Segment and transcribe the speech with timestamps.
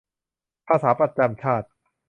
[0.67, 1.67] ภาษาประจำชาติ